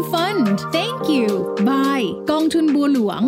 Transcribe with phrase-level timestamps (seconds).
[0.00, 0.46] Freedom Fund
[0.76, 1.28] Thank you
[1.68, 3.22] Bye กองทุนบัวหลวง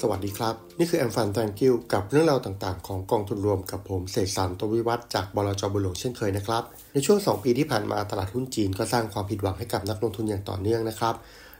[0.00, 6.62] สวัสดีครับ นี่คือแอมฟันแตงกิวกับเรื่องราวต่างๆ ของกองทุนรวมกับผมเสกสรรตวิวัฒจากบลจบุหลวงเช่นเคยนะครับ
[6.92, 11.14] ในช่วง 2 ปีที่ผ่านมาตลาดหุ้นจีนก็สร้างความผิดหวังให้กับนักลงทุนอย่างต่อเนื่องนะครับ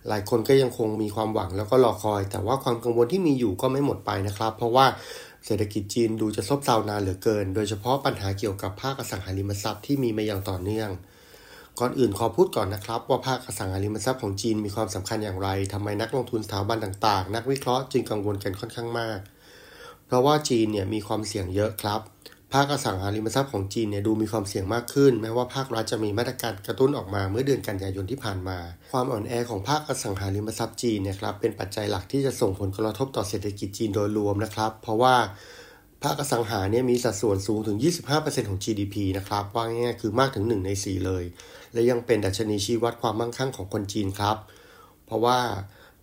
[0.08, 4.86] หลายคนก็ยังคงมีความหวังแล้วก็รอคอย แต่ว่าความกังวลที่มีอยู่ก็ไม่หมดไปนะครับ เพราะว่า
[5.46, 10.90] เศรษฐกิจจีนดูจะซบเซานานเหลือเกิน โดยเฉพาะปัญหาเกี่ยวกับภาคอสังหาริมทรัพย์ที่มีมาอย่างต่อเนื่อง
[11.80, 19.18] ก่อนอื่นขอพูดก่อนนะครับ ว่าภาคอสังหาริมทรัพย์ของจีนมีความสำคัญอย่างไรทำไมนักลงทุนสถาบันต่างๆ นักวิเคราะห์จึงกังวลกันค่อนข้างมาก
[20.06, 22.00] เพราะว่าจีนเนี่ยมีความเสี่ยงเยอะครับ
[22.52, 28.58] ภาคอสังหาริมทรัพย์ของจีนเนี่ยดูมีความเสี่ยงมากขึ้น แม้ว่าภาครัฐจะมีมาตรการกระตุ้นออกมาเมื่อเดือนกันยายนที่ผ่านมา
[28.92, 35.14] ความอ่อนแอของภาคอสังหาริมทรัพย์จีนเนี่ยครับเป็นปัจจัยหลักที่จะส่งผลกระทบต่อเศรษฐกิจจีนโดยรวมนะครับ เพราะว่า
[36.02, 37.78] ภาคอสังหาเนี่ยมีสัดส่วนสูงถึง
[38.12, 41.24] 25%ของ GDP นะครับ ว่าง่ายๆคือมากถึง 1 ใน 4 เลย
[41.72, 44.36] และยังเป็นดัชนีชี้วัดความมั่งคั่งของคนจีนครับ
[45.06, 45.38] เพราะว่า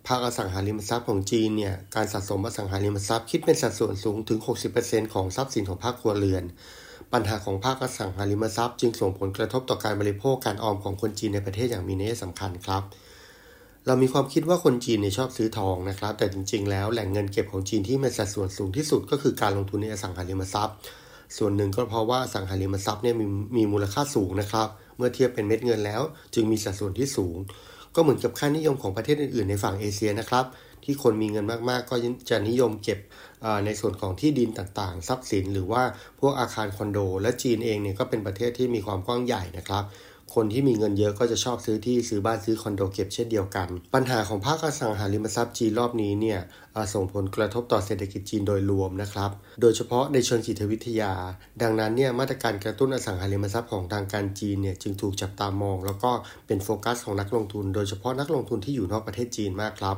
[0.06, 4.38] ภาคอสังหาริมทรัพย์ของจีนเนี่ยการสะสมอสังหาริมทรัพย์คิดเป็นสัดส่วนสูงถึง
[4.76, 6.44] 60%ของทรัพย์สินของภาคครัวเรือน
[7.12, 12.82] ปัญหาของภาคอสังหาริมทรัพย์ จึงส่งผลกระทบต่อการบริโภคการออมของคนจีนในประเทศอย่างมีนัยสำคัญครับ
[13.86, 20.76] เรามีความคิดว่าคนจีนเนี่ยชอบซื้อทองนะครับ แต่จริง ๆ แล้วแหล่งเงินเก็บของจีนที่มีสัดส่วนสูงที่สุดก็คือการลงทุนในอสังหาริมทรัพย์
[21.36, 26.02] ส่วนหนึ่งก็เพราะว่าอสังหาริมทรัพย์เนี่ยมีมีมูลค่าสูงนะครับ เมื่อเทียบเป็นเม็ดเงินแล้ว
[26.34, 27.36] จึงมีสัดส่วนที่สูง
[27.94, 30.44] ก็เหมือนกับค่านิยมของประเทศอื่นๆ ในฝั่งเอเชียนะครับ
[30.84, 31.96] ที่คนมีเงินมากๆ ก็
[32.30, 32.98] จะนิยมเก็บ
[33.64, 35.82] ในส่วนของที่ดินต่างๆ ทรัพย์สิน หรือว่า
[36.20, 39.84] พวกอาคารคอนโด และจีนเองเนี่ยก็เป็นประเทศที่มีความกว้างใหญ่นะครับ
[40.34, 46.40] คนที่มีเงินเยอะก็จะชอบซื้อที่ซื้อบ้านซื้อคอนโดเก็บเช่นเดียวกัน ปัญหาของภาคอสังหาริมทรัพย์จีนรอบนี้เนี่ย
[46.94, 51.12] ส่งผลกระทบต่อเศรษฐกิจจีนโดยรวมนะครับ โดยเฉพาะในเชิงจิตวิทยา
[51.62, 56.10] ดังนั้นเนี่ยมาตรการกระตุ้นอสังหาริมทรัพย์ของทางการจีนเนี่ยจึงถูกจับตามอง แล้วก็
[56.46, 59.96] เป็นโฟกัสของนักลงทุน โดยเฉพาะนักลงทุนที่อยู่นอกประเทศจีนมากครับ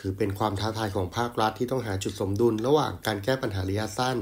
[0.00, 4.16] ถือเป็นความท้าทายของภาครัฐที่ต้องหาจุดสมดุล ระหว่างการแก้ปัญหาระยะสั้น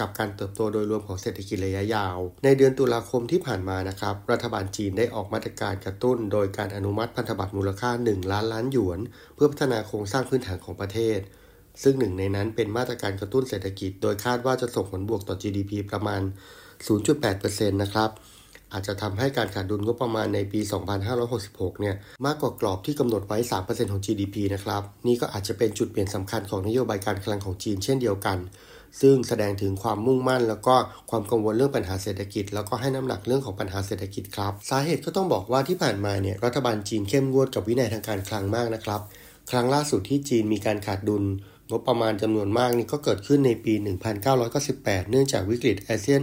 [0.00, 8.98] กับการเติบโตโดยรวมของเศรษฐกิจระยะยาว ในเดือนตุลาคมที่ผ่านมานะครับ รัฐบาลจีนได้ออกมาตรการกระตุ้น โดยการอนุมัติพันธบัตรมูลค่า 1 ล้านล้านหยวน
[9.34, 11.18] เพื่อพัฒนาโครงสร้างพื้นฐานของประเทศ
[11.82, 16.22] ซึ่งหนึ่งในนั้นเป็นมาตรการกระตุ้นเศรษฐกิจ โดยคาดว่าจะส่งผลบวกต่อ GDP ประมาณ
[16.96, 18.10] 0.8%นะครับ
[18.72, 20.60] อาจจะทำให้การขาดดุลงบประมาณในปี
[21.20, 21.94] 2566 เนี่ย
[22.26, 28.38] มากกว่ากรอบที่กำหนดไว้ 3%ของ GDP นะครับ นี่ก็อาจจะเป็นจุดเปลี่ยนสำคัญของนโยบายการคลังของจีนเช่นเดียวกัน
[29.00, 30.74] ซึ่งแสดงถึงความมุ่งมั่น แล้วก็
[31.10, 39.00] ความกังวลเรื่องปัญหาเศรษฐกิจ แล้วก็ให้น้ำหนักเรื่องของปัญหาเศรษฐกิจครับ สาเหตุก็ต้องบอกว่าที่ผ่านมาเนี่ยรัฐบาลจีนเข้มงวดกับวินัยทางการคลังมากนะครับ
[39.50, 41.24] ครั้งล่าสุดที่จีนมีการขาดดุล
[41.70, 43.74] งบประมาณจำนวนมากนี่ก็เกิดขึ้นในปี
[44.42, 46.22] 1998 เนื่องจากวิกฤตเอเชียน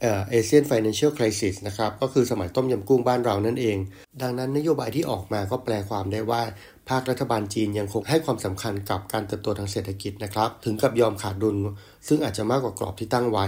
[0.00, 3.76] เอ่อเอเชียนฟินแลนเชียลคริสิสนะครับ ก็คือสมัยต้มยำกุ้งบ้านเรานั่นเอง
[4.22, 6.42] ดังนั้นนโยบายที่ออกมาก็แปลความได้ว่า
[6.88, 11.56] ภาครัฐบาลจีนยังคงให้ความสำคัญกับการเติบโตทางเศรษฐกิจนะครับ ถึงกับยอมขาดดุล
[12.08, 13.46] ซึ่งอาจจะมากกว่ากรอบที่ตั้งไว้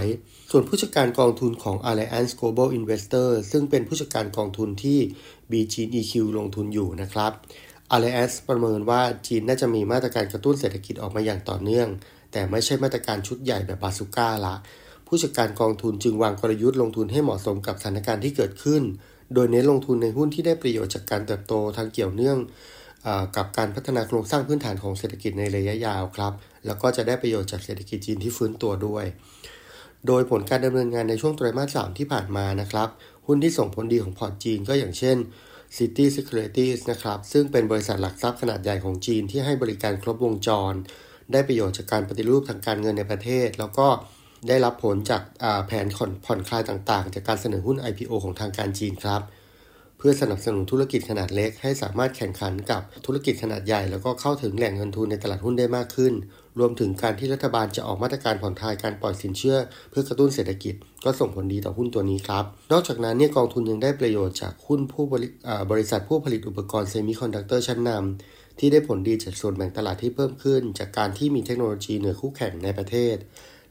[0.51, 4.99] ส่วนผู้จัดการกองทุนของ Alliance Global Investor ซึ่งเป็นผู้จัดการกองทุนที่
[5.51, 7.31] BGEQ ลงทุนอยู่นะครับ
[7.95, 11.87] Alliance ประเมินว่าจีนน่าจะมีมาตรการกระตุ้นเศรษฐกิจออกมาอย่างต่อเนื่อง
[12.31, 14.55] แต่ไม่ใช่มาตรการชุดใหญ่แบบบาสุก้าละ
[15.07, 18.83] ผู้จัดการกองทุนจึงวางกลยุทธ์ลงทุนให้เหมาะสมกับสถานการณ์ที่เกิดขึ้น
[19.33, 22.37] โดยเน้นลงทุนในหุ้นที่ได้ประโยชน์จากการเติบโตทางเกี่ยวเนื่อง
[23.37, 26.33] กับการพัฒนาโครงสร้างพื้นฐานของเศรษฐกิจในระยะยาวครับ
[26.65, 29.05] แล้วก็จะได้ประโยชน์จากเศรษฐกิจจีนที่ฟื้นตัวด้วย
[30.07, 32.89] โดยผลการดำเนินงานในช่วงไตรมาส3ที่ผ่านมานะครับ
[33.27, 35.17] หุ้นที่ส่งผลดีของพอร์ตจีนก็อย่างเช่น
[35.77, 40.73] City Securities นะครับ ซึ่งเป็นบริษัทหลักทรัพย์ขนาดใหญ่ของจีนที่ให้บริการครบวงจร
[41.31, 43.87] ได้ประโยชน์จากการปฏิรูปทางการเงินในประเทศ แล้วก็
[44.47, 45.21] ได้รับผลจาก
[45.67, 45.87] แผน
[46.25, 49.21] ผ่อนคลายต่างๆ จากการเสนอหุ้น IPO ของทางการจีนครับ
[49.97, 56.13] เพื่อสนับสนุนธุรกิจขนาดเล็ก ให้สามารถแข่งขันกับธุรกิจขนาดใหญ่ แล้วก็เข้าถึงแหล่งเงินทุนในตลาดหุ้นได้มากขึ้น
[56.59, 59.57] รวมถึงการที่รัฐบาลจะออกมาตรการผ่อนคลายการปล่อยสินเชื่อ
[59.89, 65.03] เพื่อกระตุ้นเศรษฐกิจ ก็ส่งผลดีต่อหุ้นตัวนี้ครับ นอกจากนั้นเนี่ยกองทุนยังได้ประโยชน์จากหุ้นผู้
[65.71, 73.15] บริษัทผู้ผลิตอุปกรณ์เซมิคอนดักเตอร์ชั้นนำที่ได้ผลดีจากส่วนแบ่งตลาดที่เพิ่มขึ้น จากการที่มีเทคโนโลยีเหนือคู่แข่งในประเทศ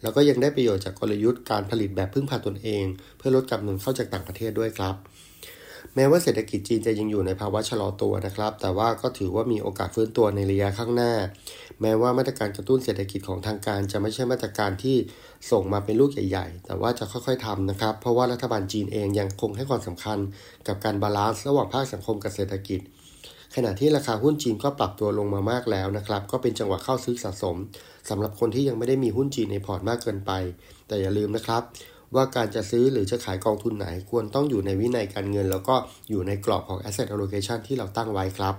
[0.02, 2.84] แล้วก็ยังได้ประโยชน์จากกลยุทธ์การผลิตแบบพึ่งพาตนเอง
[3.18, 4.94] เพื่อลดการนำเข้าจากต่างประเทศด้วยครับ
[5.94, 11.12] แม้ว่าเศรษฐกิจจีนจะยังอยู่ในภาวะชะลอตัวนะครับ แต่ว่าก็ถือว่ามีโอกาสฟื้นตัวในระยะข้างหน้า
[11.82, 14.96] แม้ว่ามาตรการกระตุ้นเศรษฐกิจของทางการ จะไม่ใช่มาตรการที่
[15.50, 20.18] ส่งมาเป็นลูกใหญ่ ๆ แต่ว่าจะค่อยๆทำนะครับ เพราะว่ารัฐบาลจีนเองยังคงให้ความสำคัญ
[20.68, 22.80] กับการ balance ระหว่างภาคสังคมกับเศรษฐกิจ
[23.54, 27.56] ขณะที่ราคาหุ้นจีนก็ปรับตัวลงมามากแล้วนะครับ ก็เป็นจังหวะเข้าซื้อสะสม
[28.08, 30.32] สำหรับคนที่ยังไม่ได้มีหุ้นจีนในพอร์ตมากเกินไป
[30.88, 31.62] แต่อย่าลืมนะครับ
[32.14, 35.76] ว่าการจะซื้อหรือจะขายกองทุนไหน ควรต้องอยู่ในวินัยการเงิน แล้วก็
[36.10, 38.54] อยู่ในกรอบของ asset allocation ที่เราตั้งไว้ครับ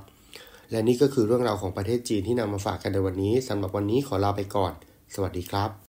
[0.71, 4.73] และนี่ก็คือเรื่องราวของประเทศจีนที่นำมาฝากกันในวันนี้สำหรับวันนี้ขอลาไปก่อน
[5.13, 5.79] สวัสดีครับ